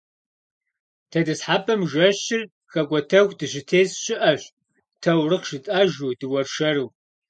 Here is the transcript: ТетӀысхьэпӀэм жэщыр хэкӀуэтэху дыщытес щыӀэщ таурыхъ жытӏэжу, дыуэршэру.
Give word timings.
ТетӀысхьэпӀэм 1.09 1.81
жэщыр 1.91 2.41
хэкӀуэтэху 2.71 3.37
дыщытес 3.39 3.91
щыӀэщ 4.03 4.41
таурыхъ 5.01 5.45
жытӏэжу, 5.47 6.17
дыуэршэру. 6.19 6.87